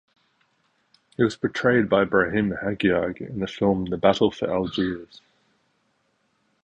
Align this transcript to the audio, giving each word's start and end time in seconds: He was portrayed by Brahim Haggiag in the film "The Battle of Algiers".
He 1.15 1.23
was 1.23 1.35
portrayed 1.35 1.87
by 1.87 2.05
Brahim 2.05 2.53
Haggiag 2.59 3.17
in 3.21 3.39
the 3.39 3.45
film 3.45 3.85
"The 3.85 3.97
Battle 3.99 4.29
of 4.29 4.41
Algiers". 4.41 5.21